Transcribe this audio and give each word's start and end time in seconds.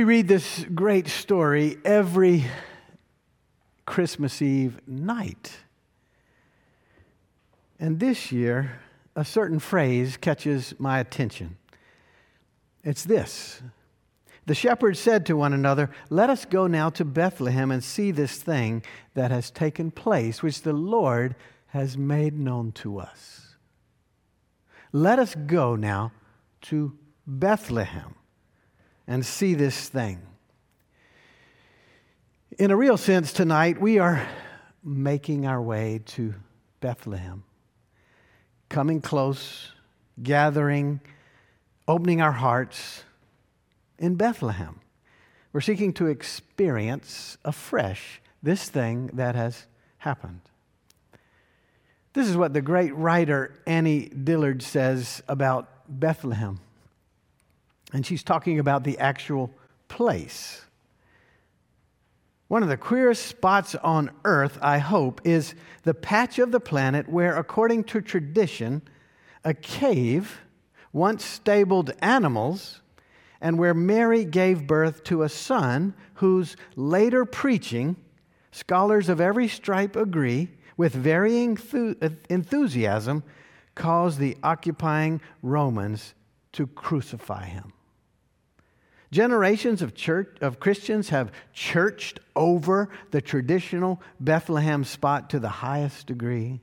We 0.00 0.04
read 0.04 0.28
this 0.28 0.64
great 0.76 1.08
story 1.08 1.76
every 1.84 2.44
Christmas 3.84 4.40
Eve 4.40 4.78
night. 4.86 5.56
And 7.80 7.98
this 7.98 8.30
year, 8.30 8.78
a 9.16 9.24
certain 9.24 9.58
phrase 9.58 10.16
catches 10.16 10.72
my 10.78 11.00
attention. 11.00 11.56
It's 12.84 13.02
this 13.02 13.60
The 14.46 14.54
shepherds 14.54 15.00
said 15.00 15.26
to 15.26 15.36
one 15.36 15.52
another, 15.52 15.90
Let 16.10 16.30
us 16.30 16.44
go 16.44 16.68
now 16.68 16.90
to 16.90 17.04
Bethlehem 17.04 17.72
and 17.72 17.82
see 17.82 18.12
this 18.12 18.40
thing 18.40 18.84
that 19.14 19.32
has 19.32 19.50
taken 19.50 19.90
place, 19.90 20.44
which 20.44 20.62
the 20.62 20.72
Lord 20.72 21.34
has 21.66 21.98
made 21.98 22.38
known 22.38 22.70
to 22.70 23.00
us. 23.00 23.56
Let 24.92 25.18
us 25.18 25.34
go 25.34 25.74
now 25.74 26.12
to 26.62 26.96
Bethlehem 27.26 28.14
and 29.08 29.24
see 29.24 29.54
this 29.54 29.88
thing. 29.88 30.20
In 32.58 32.70
a 32.70 32.76
real 32.76 32.98
sense, 32.98 33.32
tonight, 33.32 33.80
we 33.80 33.98
are 33.98 34.24
making 34.84 35.46
our 35.46 35.60
way 35.60 36.02
to 36.06 36.34
Bethlehem, 36.80 37.42
coming 38.68 39.00
close, 39.00 39.72
gathering, 40.22 41.00
opening 41.88 42.20
our 42.20 42.32
hearts 42.32 43.02
in 43.98 44.14
Bethlehem. 44.16 44.80
We're 45.52 45.62
seeking 45.62 45.94
to 45.94 46.06
experience 46.06 47.38
afresh 47.44 48.20
this 48.42 48.68
thing 48.68 49.10
that 49.14 49.34
has 49.34 49.66
happened. 49.98 50.42
This 52.12 52.28
is 52.28 52.36
what 52.36 52.52
the 52.52 52.60
great 52.60 52.94
writer 52.94 53.54
Annie 53.66 54.08
Dillard 54.08 54.62
says 54.62 55.22
about 55.28 55.68
Bethlehem. 55.88 56.60
And 57.92 58.04
she's 58.04 58.22
talking 58.22 58.58
about 58.58 58.84
the 58.84 58.98
actual 58.98 59.50
place. 59.88 60.62
One 62.48 62.62
of 62.62 62.68
the 62.68 62.76
queerest 62.76 63.26
spots 63.26 63.74
on 63.74 64.10
earth, 64.24 64.58
I 64.62 64.78
hope, 64.78 65.20
is 65.24 65.54
the 65.82 65.94
patch 65.94 66.38
of 66.38 66.50
the 66.50 66.60
planet 66.60 67.08
where, 67.08 67.36
according 67.36 67.84
to 67.84 68.00
tradition, 68.00 68.82
a 69.44 69.52
cave 69.52 70.40
once 70.92 71.24
stabled 71.24 71.92
animals 72.00 72.80
and 73.40 73.58
where 73.58 73.74
Mary 73.74 74.24
gave 74.24 74.66
birth 74.66 75.04
to 75.04 75.22
a 75.22 75.28
son 75.28 75.94
whose 76.14 76.56
later 76.74 77.24
preaching, 77.24 77.96
scholars 78.50 79.08
of 79.08 79.20
every 79.20 79.46
stripe 79.46 79.94
agree, 79.94 80.48
with 80.76 80.94
varying 80.94 81.58
enthusiasm, 82.30 83.22
caused 83.74 84.18
the 84.18 84.36
occupying 84.42 85.20
Romans 85.42 86.14
to 86.52 86.66
crucify 86.66 87.44
him. 87.44 87.72
Generations 89.10 89.80
of 89.80 89.94
church 89.94 90.36
of 90.40 90.60
Christians 90.60 91.08
have 91.08 91.32
churched 91.52 92.20
over 92.36 92.90
the 93.10 93.22
traditional 93.22 94.02
Bethlehem 94.20 94.84
spot 94.84 95.30
to 95.30 95.40
the 95.40 95.48
highest 95.48 96.06
degree. 96.06 96.60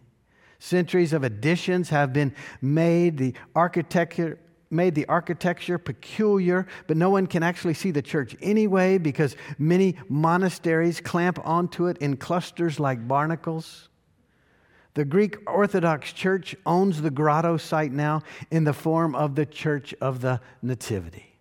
Centuries 0.59 1.13
of 1.13 1.23
additions 1.23 1.89
have 1.89 2.13
been 2.13 2.33
made, 2.61 3.17
the 3.17 3.33
architecture 3.55 4.39
made 4.69 4.95
the 4.95 5.05
architecture 5.07 5.77
peculiar, 5.77 6.67
but 6.87 6.97
no 6.97 7.09
one 7.09 7.27
can 7.27 7.43
actually 7.43 7.73
see 7.73 7.91
the 7.91 8.01
church 8.01 8.35
anyway 8.41 8.97
because 8.97 9.35
many 9.57 9.95
monasteries 10.09 10.99
clamp 10.99 11.39
onto 11.45 11.87
it 11.87 11.97
in 11.99 12.17
clusters 12.17 12.79
like 12.79 13.07
barnacles. 13.07 13.89
The 14.95 15.05
Greek 15.05 15.37
Orthodox 15.45 16.13
Church 16.13 16.55
owns 16.65 17.01
the 17.01 17.11
grotto 17.11 17.57
site 17.57 17.91
now 17.91 18.23
in 18.49 18.63
the 18.63 18.73
form 18.73 19.13
of 19.13 19.35
the 19.35 19.45
Church 19.45 19.93
of 20.01 20.21
the 20.21 20.41
Nativity. 20.61 21.34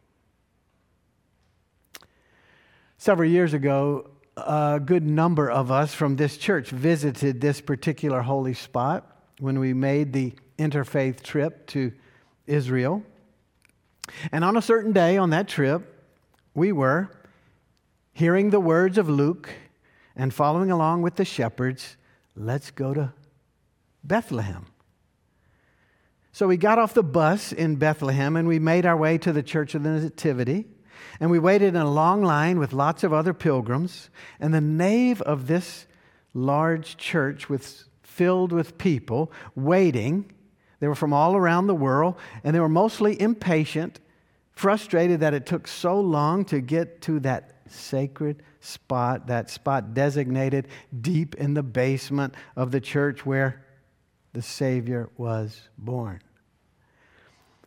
Several 3.05 3.29
years 3.29 3.53
ago, 3.53 4.09
a 4.35 4.81
good 4.83 5.05
number 5.05 5.51
of 5.51 5.71
us 5.71 5.93
from 5.93 6.17
this 6.17 6.39
church 6.39 6.71
visited 6.71 7.39
this 7.39 7.61
particular 7.61 8.23
holy 8.23 8.55
spot 8.55 9.21
when 9.41 9.59
we 9.59 9.75
made 9.75 10.15
the 10.15 10.33
interfaith 10.59 11.23
trip 11.23 11.67
to 11.67 11.93
Israel. 12.47 13.03
And 14.33 14.43
on 14.43 14.57
a 14.57 14.63
certain 14.63 14.93
day 14.93 15.19
on 15.19 15.29
that 15.29 15.49
trip, 15.49 16.03
we 16.55 16.73
were 16.73 17.11
hearing 18.15 18.49
the 18.49 18.59
words 18.59 18.97
of 18.97 19.07
Luke 19.07 19.51
and 20.17 20.33
following 20.33 20.71
along 20.71 21.03
with 21.03 21.17
the 21.17 21.27
shepherds, 21.27 21.99
let's 22.35 22.71
go 22.71 22.95
to 22.95 23.13
Bethlehem. 24.03 24.65
So 26.33 26.49
we 26.49 26.57
got 26.57 26.79
off 26.79 26.95
the 26.95 27.03
bus 27.03 27.53
in 27.53 27.77
Bethlehem 27.77 28.35
and 28.35 28.49
we 28.49 28.59
made 28.59 28.87
our 28.87 28.97
way 28.97 29.19
to 29.19 29.31
the 29.31 29.43
Church 29.43 29.75
of 29.75 29.83
the 29.83 29.91
Nativity. 29.91 30.65
And 31.21 31.31
we 31.31 31.39
waited 31.39 31.69
in 31.69 31.81
a 31.81 31.91
long 31.91 32.23
line 32.23 32.59
with 32.59 32.73
lots 32.73 33.05
of 33.05 33.13
other 33.13 33.35
pilgrims. 33.35 34.11
And 34.41 34.53
the 34.53 34.61
nave 34.61 35.21
of 35.23 35.47
this 35.47 35.87
large 36.35 36.97
church 36.97 37.49
was 37.49 37.85
filled 38.03 38.53
with 38.53 38.79
people 38.79 39.33
waiting. 39.55 40.31
They 40.81 40.89
were 40.89 40.95
from 40.95 41.13
all 41.13 41.37
around 41.37 41.67
the 41.67 41.75
world, 41.75 42.17
and 42.43 42.55
they 42.55 42.61
were 42.61 42.69
mostly 42.69 43.21
impatient, 43.21 44.01
frustrated 44.53 45.21
that 45.21 45.35
it 45.35 45.47
took 45.47 45.67
so 45.67 45.99
long 46.01 46.45
to 46.47 46.61
get 46.61 47.01
to 47.03 47.21
that 47.21 47.55
sacred 47.69 48.43
spot, 48.61 49.27
that 49.27 49.51
spot 49.51 49.95
designated 49.95 50.69
deep 51.01 51.35
in 51.37 51.55
the 51.55 51.63
basement 51.63 52.35
of 52.57 52.71
the 52.71 52.81
church 52.81 53.25
where 53.25 53.65
the 54.33 54.43
Savior 54.43 55.11
was 55.17 55.69
born. 55.79 56.21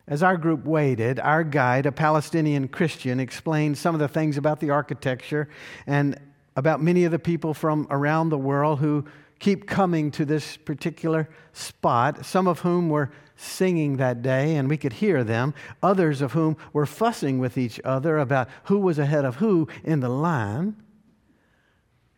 As 0.08 0.22
our 0.22 0.38
group 0.38 0.64
waited, 0.64 1.20
our 1.20 1.44
guide, 1.44 1.84
a 1.84 1.92
Palestinian 1.92 2.68
Christian, 2.68 3.20
explained 3.20 3.76
some 3.76 3.94
of 3.94 3.98
the 3.98 4.08
things 4.08 4.38
about 4.38 4.58
the 4.58 4.70
architecture 4.70 5.50
and 5.86 6.18
about 6.56 6.82
many 6.82 7.04
of 7.04 7.12
the 7.12 7.18
people 7.18 7.52
from 7.52 7.86
around 7.90 8.30
the 8.30 8.38
world 8.38 8.78
who 8.78 9.04
keep 9.38 9.66
coming 9.66 10.10
to 10.12 10.24
this 10.24 10.56
particular 10.56 11.28
spot, 11.52 12.24
some 12.24 12.48
of 12.48 12.60
whom 12.60 12.88
were 12.88 13.10
singing 13.36 13.98
that 13.98 14.22
day, 14.22 14.56
and 14.56 14.70
we 14.70 14.78
could 14.78 14.94
hear 14.94 15.22
them, 15.22 15.52
others 15.82 16.22
of 16.22 16.32
whom 16.32 16.56
were 16.72 16.86
fussing 16.86 17.38
with 17.38 17.58
each 17.58 17.78
other 17.84 18.16
about 18.16 18.48
who 18.64 18.78
was 18.78 18.98
ahead 18.98 19.26
of 19.26 19.36
who 19.36 19.68
in 19.84 20.00
the 20.00 20.08
line. 20.08 20.74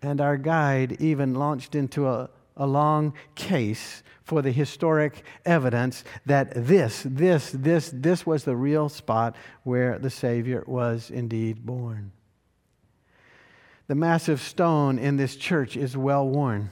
And 0.01 0.21
our 0.21 0.37
guide 0.37 0.97
even 1.01 1.35
launched 1.35 1.75
into 1.75 2.07
a, 2.07 2.31
a 2.57 2.67
long 2.67 3.15
case 3.35 4.03
for 4.23 4.43
the 4.43 4.53
historic 4.53 5.25
evidence 5.45 6.05
that 6.27 6.53
this, 6.55 7.03
this, 7.05 7.51
this, 7.53 7.91
this 7.93 8.25
was 8.25 8.45
the 8.45 8.57
real 8.57 8.89
spot 8.89 9.35
where 9.65 9.99
the 9.99 10.11
Savior 10.11 10.63
was 10.67 11.11
indeed 11.11 11.65
born. 11.67 12.13
The 13.89 13.97
massive 13.97 14.41
stone 14.41 14.99
in 14.99 15.17
this 15.17 15.35
church 15.35 15.77
is 15.77 15.97
well 15.97 16.29
worn 16.29 16.71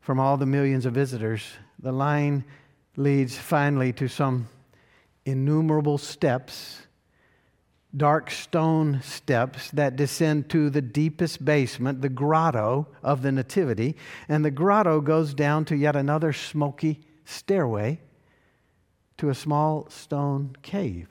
from 0.00 0.18
all 0.18 0.36
the 0.36 0.46
millions 0.46 0.86
of 0.86 0.92
visitors. 0.92 1.44
The 1.78 1.92
line 1.92 2.44
leads 2.96 3.38
finally 3.38 3.92
to 3.92 4.08
some 4.08 4.48
innumerable 5.24 5.98
steps 5.98 6.80
dark 7.96 8.30
stone 8.30 9.00
steps 9.02 9.70
that 9.72 9.96
descend 9.96 10.48
to 10.50 10.70
the 10.70 10.80
deepest 10.80 11.44
basement, 11.44 12.00
the 12.00 12.08
grotto 12.08 12.86
of 13.02 13.22
the 13.22 13.32
Nativity. 13.32 13.96
And 14.28 14.44
the 14.44 14.50
grotto 14.50 15.00
goes 15.00 15.34
down 15.34 15.64
to 15.66 15.76
yet 15.76 15.96
another 15.96 16.32
smoky 16.32 17.00
stairway 17.24 18.00
to 19.18 19.28
a 19.28 19.34
small 19.34 19.88
stone 19.90 20.56
cave. 20.62 21.08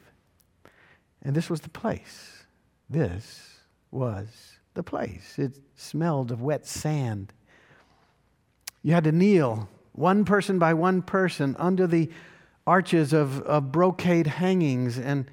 And 1.21 1.35
this 1.35 1.49
was 1.49 1.61
the 1.61 1.69
place. 1.69 2.45
This 2.89 3.59
was 3.91 4.27
the 4.73 4.83
place. 4.83 5.37
It 5.37 5.59
smelled 5.75 6.31
of 6.31 6.41
wet 6.41 6.65
sand. 6.65 7.33
You 8.81 8.93
had 8.93 9.03
to 9.03 9.11
kneel 9.11 9.67
one 9.91 10.23
person 10.23 10.59
by 10.59 10.73
one 10.73 11.01
person 11.01 11.55
under 11.59 11.85
the 11.85 12.09
arches 12.65 13.11
of, 13.11 13.41
of 13.41 13.71
brocade 13.71 14.27
hangings 14.27 14.97
and 14.97 15.29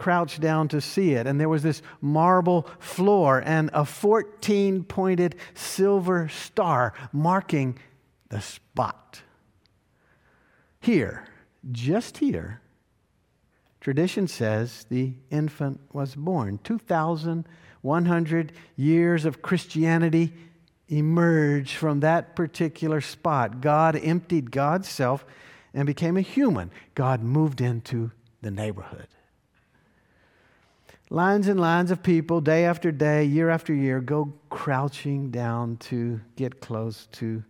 crouched 0.00 0.40
down 0.40 0.66
to 0.66 0.80
see 0.80 1.12
it. 1.12 1.26
And 1.26 1.38
there 1.38 1.50
was 1.50 1.62
this 1.62 1.82
marble 2.00 2.66
floor 2.78 3.42
and 3.44 3.68
a 3.74 3.84
14 3.84 4.82
pointed 4.84 5.36
silver 5.52 6.30
star 6.30 6.94
marking 7.12 7.78
the 8.30 8.40
spot. 8.40 9.20
Here, 10.80 11.26
just 11.70 12.16
here, 12.16 12.62
tradition 13.82 14.26
says 14.26 14.86
the 14.88 15.12
infant 15.30 15.80
was 15.92 16.14
born. 16.14 16.58
2,100 16.64 18.52
years 18.76 19.26
of 19.26 19.42
Christianity 19.42 20.32
emerged 20.88 21.76
from 21.76 22.00
that 22.00 22.34
particular 22.34 23.02
spot. 23.02 23.60
God 23.60 23.96
emptied 23.96 24.50
God's 24.50 24.88
self 24.88 25.26
and 25.74 25.86
became 25.86 26.16
a 26.16 26.22
human. 26.22 26.70
God 26.94 27.22
moved 27.22 27.60
into 27.60 28.12
the 28.40 28.50
neighborhood. 28.50 29.08
Lines 31.12 31.48
and 31.48 31.58
lines 31.58 31.90
of 31.90 32.04
people, 32.04 32.40
day 32.40 32.64
after 32.64 32.92
day, 32.92 33.24
year 33.24 33.50
after 33.50 33.74
year, 33.74 34.00
go 34.00 34.32
crouching 34.48 35.30
down 35.30 35.76
to 35.78 36.20
get 36.36 36.60
close 36.60 37.08
to 37.12 37.42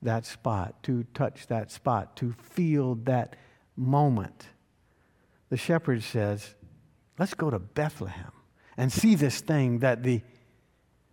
that 0.00 0.24
spot, 0.24 0.82
to 0.84 1.04
touch 1.12 1.46
that 1.48 1.70
spot, 1.70 2.16
to 2.16 2.32
feel 2.32 2.94
that 2.94 3.36
moment. 3.76 4.46
The 5.50 5.58
shepherd 5.58 6.02
says, 6.02 6.54
Let's 7.18 7.34
go 7.34 7.50
to 7.50 7.58
Bethlehem. 7.58 8.32
and 8.78 8.90
see 8.90 9.14
this 9.14 9.42
thing 9.42 9.80
that 9.80 10.02
the 10.02 10.22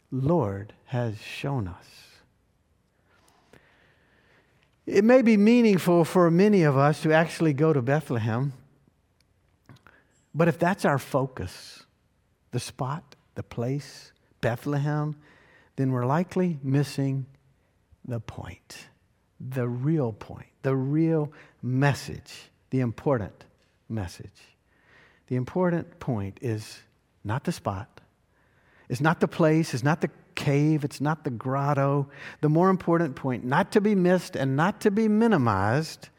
Lord 0.10 0.72
has 0.86 1.20
shown 1.20 1.68
us. 1.68 1.86
It 4.86 5.04
may 5.04 5.22
be 5.22 5.36
meaningful 5.36 6.06
for 6.06 6.32
many 6.32 6.64
of 6.64 6.78
us 6.78 7.02
to 7.02 7.12
actually 7.12 7.52
go 7.52 7.74
to 7.74 7.82
Bethlehem, 7.82 8.54
but 10.38 10.48
if 10.48 10.60
that's 10.60 10.86
our 10.86 11.00
focus, 11.00 11.84
the 12.52 12.60
spot, 12.60 13.16
the 13.34 13.42
place, 13.42 14.12
Bethlehem, 14.40 15.16
then 15.78 15.92
we're 15.92 16.06
likely 16.06 16.60
missing 16.62 17.26
the 18.08 18.20
point, 18.20 18.78
the 19.40 19.68
real 19.68 20.14
point, 20.14 20.46
the 20.62 20.76
real 20.76 21.32
message, 21.64 22.52
the 22.70 22.82
important 22.82 23.46
message. 23.90 24.56
The 25.26 25.38
important 25.38 26.00
point 26.00 26.38
is 26.40 26.82
not 27.24 27.44
the 27.44 27.52
spot, 27.52 28.00
it's 28.90 29.02
not 29.02 29.20
the 29.20 29.28
place, 29.28 29.74
it's 29.74 29.84
not 29.84 30.02
the 30.02 30.12
cave, 30.36 30.84
it's 30.84 31.02
not 31.02 31.24
the 31.24 31.32
grotto. 31.32 32.10
The 32.42 32.50
more 32.50 32.70
important 32.70 33.16
point, 33.16 33.44
not 33.44 33.72
to 33.72 33.82
be 33.82 33.96
missed 33.96 34.36
and 34.36 34.56
not 34.56 34.82
to 34.82 34.92
be 34.92 35.08
minimized, 35.08 36.10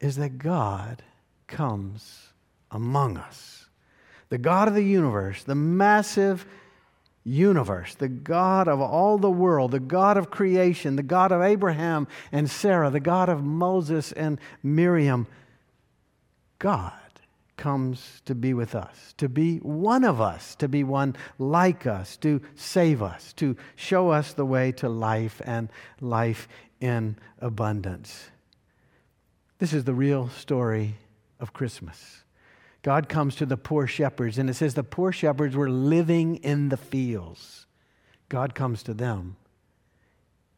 is 0.00 0.14
that 0.14 0.38
God 0.38 1.02
comes 1.48 2.27
among 2.70 3.16
us. 3.16 3.66
The 4.28 4.38
God 4.38 4.68
of 4.68 4.74
the 4.74 4.84
universe, 4.84 5.44
the 5.44 5.54
massive 5.54 6.46
universe, 7.24 7.94
the 7.94 8.08
God 8.08 8.68
of 8.68 8.80
all 8.80 9.18
the 9.18 9.30
world, 9.30 9.70
the 9.70 9.80
God 9.80 10.16
of 10.16 10.30
creation, 10.30 10.96
the 10.96 11.02
God 11.02 11.32
of 11.32 11.42
Abraham 11.42 12.08
and 12.32 12.50
Sarah, 12.50 12.90
the 12.90 13.00
God 13.00 13.28
of 13.28 13.44
Moses 13.44 14.12
and 14.12 14.38
Miriam, 14.62 15.26
God 16.58 16.92
comes 17.56 18.22
to 18.24 18.34
be 18.34 18.54
with 18.54 18.74
us, 18.74 19.14
to 19.18 19.28
be 19.28 19.58
one 19.58 20.04
of 20.04 20.20
us, 20.20 20.54
to 20.56 20.68
be 20.68 20.84
one 20.84 21.16
like 21.38 21.86
us, 21.86 22.16
to 22.18 22.40
save 22.54 23.02
us, 23.02 23.32
to 23.34 23.56
show 23.76 24.10
us 24.10 24.32
the 24.32 24.46
way 24.46 24.72
to 24.72 24.88
life 24.88 25.42
and 25.44 25.68
life 26.00 26.48
in 26.80 27.16
abundance. 27.40 28.30
This 29.58 29.72
is 29.72 29.84
the 29.84 29.94
real 29.94 30.28
story 30.28 30.94
of 31.40 31.52
Christmas. 31.52 32.22
God 32.82 33.08
comes 33.08 33.34
to 33.36 33.46
the 33.46 33.56
poor 33.56 33.86
shepherds, 33.86 34.38
and 34.38 34.48
it 34.48 34.54
says 34.54 34.74
the 34.74 34.84
poor 34.84 35.12
shepherds 35.12 35.56
were 35.56 35.70
living 35.70 36.36
in 36.36 36.68
the 36.68 36.76
fields. 36.76 37.66
God 38.28 38.54
comes 38.54 38.82
to 38.84 38.94
them 38.94 39.36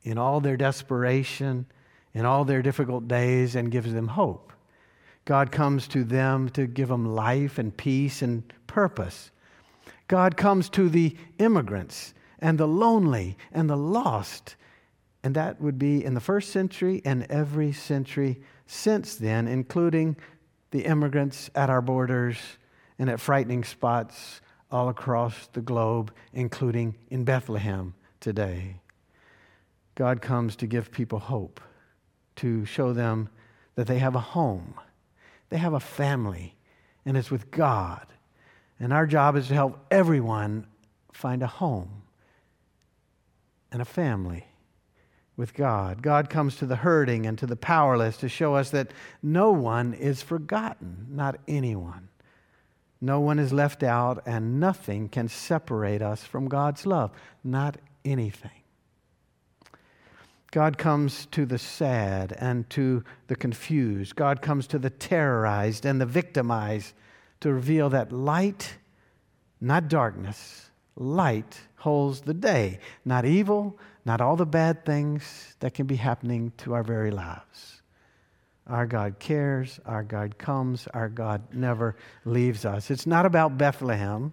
in 0.02 0.18
all 0.18 0.40
their 0.40 0.56
desperation, 0.56 1.66
in 2.12 2.26
all 2.26 2.44
their 2.44 2.62
difficult 2.62 3.08
days, 3.08 3.54
and 3.54 3.70
gives 3.70 3.92
them 3.92 4.08
hope. 4.08 4.52
God 5.24 5.52
comes 5.52 5.86
to 5.88 6.04
them 6.04 6.48
to 6.50 6.66
give 6.66 6.88
them 6.88 7.14
life 7.14 7.58
and 7.58 7.76
peace 7.76 8.22
and 8.22 8.42
purpose. 8.66 9.30
God 10.08 10.36
comes 10.36 10.68
to 10.70 10.88
the 10.88 11.16
immigrants 11.38 12.14
and 12.40 12.58
the 12.58 12.66
lonely 12.66 13.36
and 13.52 13.68
the 13.68 13.76
lost. 13.76 14.56
And 15.22 15.36
that 15.36 15.60
would 15.60 15.78
be 15.78 16.04
in 16.04 16.14
the 16.14 16.20
first 16.20 16.50
century 16.50 17.02
and 17.04 17.26
every 17.30 17.72
century 17.72 18.40
since 18.66 19.14
then, 19.14 19.46
including 19.46 20.16
the 20.70 20.84
immigrants 20.84 21.50
at 21.54 21.70
our 21.70 21.82
borders 21.82 22.36
and 22.98 23.08
at 23.10 23.20
frightening 23.20 23.64
spots 23.64 24.40
all 24.70 24.88
across 24.88 25.48
the 25.48 25.60
globe, 25.60 26.12
including 26.32 26.96
in 27.08 27.24
Bethlehem 27.24 27.94
today. 28.20 28.76
God 29.94 30.22
comes 30.22 30.56
to 30.56 30.66
give 30.66 30.92
people 30.92 31.18
hope, 31.18 31.60
to 32.36 32.64
show 32.64 32.92
them 32.92 33.28
that 33.74 33.86
they 33.86 33.98
have 33.98 34.14
a 34.14 34.20
home, 34.20 34.74
they 35.48 35.58
have 35.58 35.72
a 35.72 35.80
family, 35.80 36.56
and 37.04 37.16
it's 37.16 37.30
with 37.30 37.50
God. 37.50 38.06
And 38.78 38.92
our 38.92 39.06
job 39.06 39.36
is 39.36 39.48
to 39.48 39.54
help 39.54 39.78
everyone 39.90 40.66
find 41.12 41.42
a 41.42 41.46
home 41.46 42.02
and 43.72 43.82
a 43.82 43.84
family 43.84 44.46
with 45.40 45.54
God. 45.54 46.02
God 46.02 46.28
comes 46.28 46.56
to 46.56 46.66
the 46.66 46.76
hurting 46.76 47.24
and 47.24 47.38
to 47.38 47.46
the 47.46 47.56
powerless 47.56 48.18
to 48.18 48.28
show 48.28 48.56
us 48.56 48.70
that 48.72 48.92
no 49.22 49.52
one 49.52 49.94
is 49.94 50.20
forgotten, 50.20 51.06
not 51.08 51.38
anyone. 51.48 52.10
No 53.00 53.20
one 53.20 53.38
is 53.38 53.50
left 53.50 53.82
out, 53.82 54.22
and 54.26 54.60
nothing 54.60 55.08
can 55.08 55.28
separate 55.28 56.02
us 56.02 56.22
from 56.22 56.46
God's 56.46 56.84
love, 56.84 57.10
not 57.42 57.78
anything. 58.04 58.50
God 60.50 60.76
comes 60.76 61.24
to 61.30 61.46
the 61.46 61.58
sad 61.58 62.36
and 62.38 62.68
to 62.70 63.02
the 63.28 63.36
confused. 63.36 64.16
God 64.16 64.42
comes 64.42 64.66
to 64.66 64.78
the 64.78 64.90
terrorized 64.90 65.86
and 65.86 65.98
the 65.98 66.06
victimized 66.06 66.92
to 67.40 67.50
reveal 67.50 67.88
that 67.88 68.12
light, 68.12 68.76
not 69.58 69.88
darkness, 69.88 70.70
light 70.96 71.60
holds 71.76 72.20
the 72.20 72.34
day, 72.34 72.78
not 73.06 73.24
evil, 73.24 73.78
not 74.04 74.20
all 74.20 74.36
the 74.36 74.46
bad 74.46 74.84
things 74.84 75.56
that 75.60 75.74
can 75.74 75.86
be 75.86 75.96
happening 75.96 76.52
to 76.58 76.74
our 76.74 76.82
very 76.82 77.10
lives. 77.10 77.82
Our 78.66 78.86
God 78.86 79.18
cares, 79.18 79.80
our 79.84 80.02
God 80.02 80.38
comes, 80.38 80.86
our 80.94 81.08
God 81.08 81.42
never 81.52 81.96
leaves 82.24 82.64
us. 82.64 82.90
It's 82.90 83.06
not 83.06 83.26
about 83.26 83.58
Bethlehem, 83.58 84.32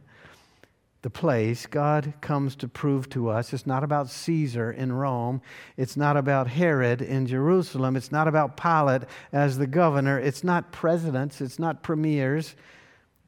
the 1.01 1.09
place. 1.09 1.65
God 1.65 2.13
comes 2.21 2.55
to 2.57 2.67
prove 2.67 3.09
to 3.09 3.29
us. 3.29 3.51
It's 3.51 3.65
not 3.65 3.83
about 3.83 4.09
Caesar 4.09 4.71
in 4.71 4.91
Rome. 4.91 5.41
It's 5.75 5.97
not 5.97 6.17
about 6.17 6.47
Herod 6.47 7.01
in 7.01 7.25
Jerusalem. 7.25 7.95
It's 7.95 8.11
not 8.11 8.27
about 8.27 8.57
Pilate 8.57 9.03
as 9.31 9.57
the 9.57 9.67
governor. 9.67 10.19
It's 10.19 10.43
not 10.43 10.71
presidents. 10.71 11.41
It's 11.41 11.59
not 11.59 11.81
premiers. 11.81 12.55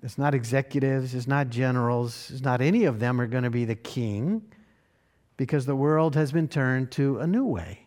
It's 0.04 0.18
not 0.18 0.34
executives. 0.34 1.16
It's 1.16 1.28
not 1.28 1.50
generals. 1.50 2.30
It's 2.32 2.42
not 2.42 2.62
any 2.62 2.86
of 2.86 3.00
them 3.00 3.20
are 3.20 3.28
going 3.28 3.44
to 3.44 3.50
be 3.50 3.66
the 3.66 3.76
king 3.76 4.44
because 5.40 5.66
the 5.66 5.74
world 5.74 6.16
has 6.16 6.34
been 6.34 6.50
turned 6.50 6.92
to 6.92 7.18
a 7.20 7.26
new 7.26 7.46
way 7.46 7.80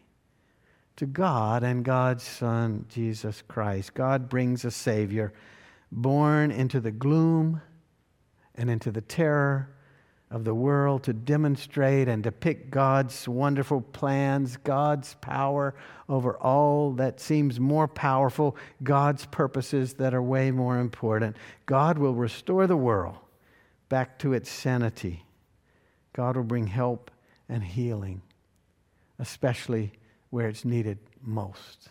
to 0.96 1.04
God 1.04 1.62
and 1.62 1.84
God's 1.84 2.22
Son, 2.22 2.86
Jesus 2.88 3.42
Christ. 3.46 3.92
God 3.92 4.30
brings 4.30 4.64
a 4.64 4.70
Savior 4.70 5.34
born 5.90 6.50
into 6.50 6.80
the 6.80 6.90
gloom 6.90 7.60
and 8.54 8.70
into 8.70 8.90
the 8.90 9.02
terror 9.02 9.68
of 10.30 10.44
the 10.44 10.54
world 10.54 11.02
to 11.02 11.12
demonstrate 11.12 12.08
and 12.08 12.22
depict 12.22 12.70
God's 12.70 13.28
wonderful 13.28 13.82
plans, 13.82 14.56
God's 14.56 15.12
power 15.20 15.74
over 16.08 16.38
all 16.38 16.92
that 16.92 17.20
seems 17.20 17.60
more 17.60 17.86
powerful, 17.86 18.56
God's 18.82 19.26
purposes 19.26 19.92
that 19.94 20.14
are 20.14 20.22
way 20.22 20.50
more 20.50 20.78
important. 20.78 21.36
God 21.66 21.98
will 21.98 22.14
restore 22.14 22.66
the 22.66 22.78
world 22.78 23.18
back 23.90 24.18
to 24.20 24.32
its 24.32 24.50
sanity. 24.50 25.26
God 26.14 26.34
will 26.34 26.44
bring 26.44 26.66
help 26.66 27.10
and 27.52 27.62
healing, 27.62 28.22
especially 29.18 29.92
where 30.30 30.48
it's 30.48 30.64
needed 30.64 30.98
most. 31.20 31.90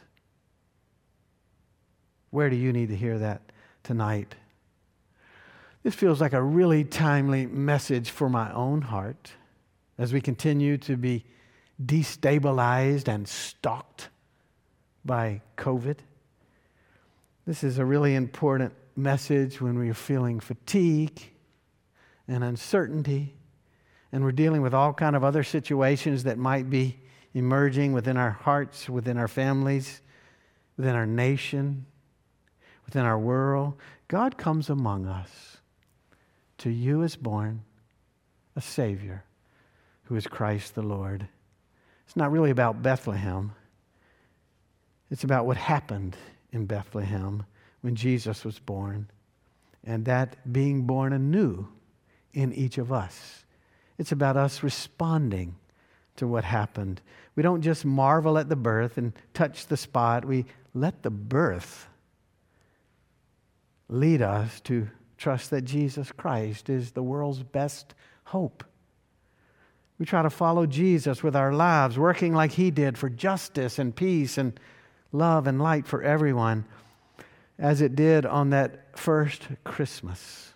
Where 2.32 2.50
do 2.50 2.56
you 2.56 2.74
need 2.74 2.90
to 2.90 2.96
hear 2.96 3.20
that 3.20 3.42
tonight? 3.84 4.34
This 5.84 5.94
feels 5.94 6.20
like 6.20 6.34
a 6.34 6.42
really 6.42 6.84
timely 6.84 7.46
message 7.46 8.10
for 8.10 8.28
my 8.28 8.52
own 8.54 8.82
heart 8.82 9.34
as 10.00 10.12
we 10.12 10.20
continue 10.20 10.78
to 10.80 10.98
be 10.98 11.26
destabilized 11.84 13.08
and 13.08 13.28
stalked 13.28 14.10
by 15.06 15.42
COVID. 15.58 15.98
This 17.46 17.64
is 17.64 17.78
a 17.78 17.86
really 17.86 18.16
important 18.16 18.74
message 18.96 19.62
when 19.62 19.78
we're 19.78 19.94
feeling 19.94 20.40
fatigue 20.40 21.22
and 22.28 22.44
uncertainty 22.44 23.36
and 24.12 24.24
we're 24.24 24.32
dealing 24.32 24.62
with 24.62 24.74
all 24.74 24.94
kind 24.94 25.16
of 25.16 25.24
other 25.24 25.44
situations 25.44 26.24
that 26.24 26.38
might 26.38 26.70
be 26.70 26.98
emerging 27.34 27.94
within 27.94 28.18
our 28.18 28.32
hearts, 28.32 28.90
within 28.90 29.18
our 29.18 29.28
families, 29.28 30.02
within 30.78 30.96
our 30.96 31.06
nation, 31.06 31.86
within 32.86 33.06
our 33.06 33.18
world, 33.18 33.76
God 34.08 34.38
comes 34.38 34.70
among 34.70 35.06
us. 35.06 35.58
To 36.60 36.70
you 36.70 37.04
is 37.04 37.16
born 37.16 37.64
a 38.56 38.62
Savior 38.62 39.24
who 40.04 40.16
is 40.16 40.28
Christ 40.28 40.76
the 40.76 40.82
Lord. 40.82 41.28
It's 42.06 42.18
not 42.18 42.32
really 42.32 42.52
about 42.52 42.82
Bethlehem, 42.82 43.54
it's 45.10 45.24
about 45.24 45.46
what 45.46 45.58
happened 45.58 46.18
in 46.52 46.66
Bethlehem 46.66 47.46
when 47.82 47.96
Jesus 47.96 48.44
was 48.44 48.60
born, 48.60 49.10
and 49.84 50.06
that 50.06 50.52
being 50.52 50.84
born 50.84 51.14
anew 51.14 51.68
in 52.34 52.54
each 52.54 52.78
of 52.78 52.92
us. 52.92 53.46
It's 54.02 54.12
about 54.12 54.36
us 54.36 54.64
responding 54.64 55.54
to 56.16 56.26
what 56.26 56.44
happened. 56.44 57.02
We 57.36 57.44
don't 57.44 57.62
just 57.62 57.86
marvel 57.86 58.40
at 58.40 58.50
the 58.50 58.56
birth 58.56 58.98
and 58.98 59.14
touch 59.36 59.68
the 59.68 59.78
spot, 59.78 60.26
we 60.26 60.48
let 60.74 61.04
the 61.04 61.12
birth 61.12 61.88
lead 63.90 64.24
us 64.24 64.60
to 64.62 64.90
trust 65.20 65.52
that 65.52 65.66
Jesus 65.66 66.12
Christ 66.12 66.68
is 66.68 66.94
the 66.94 67.04
world's 67.04 67.44
best 67.44 67.94
hope. 68.24 68.64
We 70.00 70.08
try 70.08 70.24
to 70.24 70.32
follow 70.32 70.66
Jesus 70.66 71.22
with 71.22 71.36
our 71.36 71.54
lives, 71.54 71.96
working 71.96 72.34
like 72.34 72.54
he 72.54 72.72
did 72.72 72.98
for 72.98 73.08
justice 73.08 73.78
and 73.78 73.96
peace 73.96 74.40
and 74.40 74.60
love 75.12 75.46
and 75.46 75.62
light 75.62 75.86
for 75.86 76.02
everyone, 76.02 76.66
as 77.60 77.82
it 77.82 77.96
did 77.96 78.26
on 78.26 78.50
that 78.50 78.98
first 78.98 79.44
Christmas. 79.64 80.54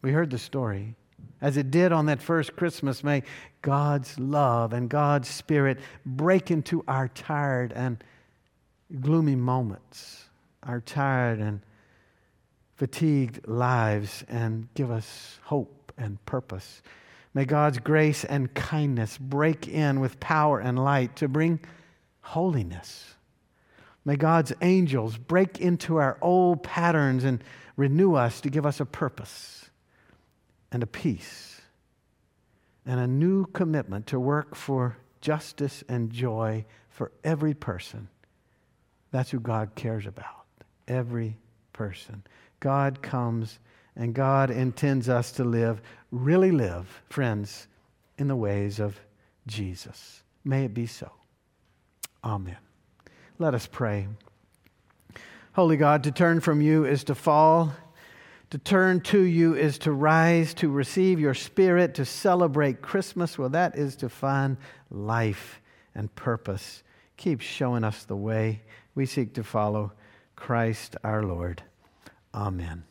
We 0.00 0.12
heard 0.12 0.30
the 0.30 0.38
story 0.38 0.94
as 1.42 1.56
it 1.56 1.72
did 1.72 1.90
on 1.92 2.06
that 2.06 2.22
first 2.22 2.54
Christmas. 2.54 3.02
May 3.02 3.24
God's 3.60 4.18
love 4.18 4.72
and 4.72 4.88
God's 4.88 5.28
Spirit 5.28 5.80
break 6.06 6.50
into 6.50 6.84
our 6.86 7.08
tired 7.08 7.72
and 7.72 8.02
gloomy 9.00 9.34
moments, 9.34 10.26
our 10.62 10.80
tired 10.80 11.40
and 11.40 11.60
fatigued 12.76 13.46
lives, 13.46 14.24
and 14.28 14.68
give 14.74 14.90
us 14.90 15.40
hope 15.42 15.92
and 15.98 16.24
purpose. 16.24 16.80
May 17.34 17.44
God's 17.44 17.78
grace 17.78 18.24
and 18.24 18.54
kindness 18.54 19.18
break 19.18 19.66
in 19.66 19.98
with 19.98 20.20
power 20.20 20.60
and 20.60 20.82
light 20.82 21.16
to 21.16 21.28
bring 21.28 21.58
holiness. 22.20 23.14
May 24.04 24.16
God's 24.16 24.52
angels 24.62 25.16
break 25.16 25.60
into 25.60 25.96
our 25.96 26.18
old 26.20 26.62
patterns 26.62 27.24
and 27.24 27.42
renew 27.76 28.14
us 28.14 28.40
to 28.42 28.50
give 28.50 28.66
us 28.66 28.78
a 28.78 28.86
purpose 28.86 29.62
and 30.72 30.82
a 30.82 30.86
peace 30.86 31.60
and 32.84 32.98
a 32.98 33.06
new 33.06 33.46
commitment 33.46 34.08
to 34.08 34.18
work 34.18 34.56
for 34.56 34.96
justice 35.20 35.84
and 35.88 36.10
joy 36.10 36.64
for 36.90 37.12
every 37.22 37.54
person. 37.54 38.08
That's 39.12 39.30
who 39.30 39.38
God 39.38 39.74
cares 39.76 40.06
about. 40.06 40.46
Every 40.88 41.36
person. 41.72 42.24
God 42.58 43.02
comes 43.02 43.60
and 43.94 44.14
God 44.14 44.50
intends 44.50 45.08
us 45.08 45.32
to 45.32 45.44
live, 45.44 45.80
really 46.10 46.50
live, 46.50 47.02
friends, 47.08 47.68
in 48.18 48.26
the 48.28 48.36
ways 48.36 48.80
of 48.80 48.98
Jesus. 49.46 50.22
May 50.44 50.64
it 50.64 50.74
be 50.74 50.86
so. 50.86 51.12
Amen. 52.24 52.56
Let 53.38 53.54
us 53.54 53.66
pray. 53.66 54.08
Holy 55.52 55.76
God, 55.76 56.04
to 56.04 56.10
turn 56.10 56.40
from 56.40 56.62
you 56.62 56.84
is 56.86 57.04
to 57.04 57.14
fall. 57.14 57.72
To 58.52 58.58
turn 58.58 59.00
to 59.04 59.18
you 59.18 59.54
is 59.54 59.78
to 59.78 59.92
rise, 59.92 60.52
to 60.56 60.68
receive 60.68 61.18
your 61.18 61.32
spirit, 61.32 61.94
to 61.94 62.04
celebrate 62.04 62.82
Christmas. 62.82 63.38
Well, 63.38 63.48
that 63.48 63.78
is 63.78 63.96
to 63.96 64.10
find 64.10 64.58
life 64.90 65.62
and 65.94 66.14
purpose. 66.16 66.82
Keep 67.16 67.40
showing 67.40 67.82
us 67.82 68.04
the 68.04 68.14
way. 68.14 68.60
We 68.94 69.06
seek 69.06 69.32
to 69.36 69.42
follow 69.42 69.92
Christ 70.36 70.96
our 71.02 71.22
Lord. 71.22 71.62
Amen. 72.34 72.84